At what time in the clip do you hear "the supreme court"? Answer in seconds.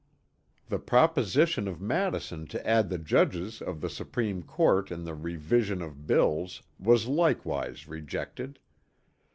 3.81-4.89